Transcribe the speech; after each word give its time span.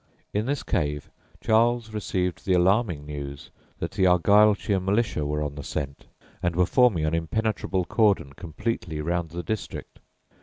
In 0.33 0.47
this 0.47 0.63
cave 0.63 1.11
Charles 1.43 1.93
received 1.93 2.43
the 2.43 2.53
alarming 2.53 3.05
news 3.05 3.51
that 3.77 3.91
the 3.91 4.07
Argyllshire 4.07 4.79
Militia 4.81 5.27
were 5.27 5.43
on 5.43 5.53
the 5.53 5.63
scent, 5.63 6.07
and 6.41 6.55
were 6.55 6.65
forming 6.65 7.05
an 7.05 7.13
impenetrable 7.13 7.85
cordon 7.85 8.33
completely 8.33 8.99
round 8.99 9.29
the 9.29 9.43
district. 9.43 9.99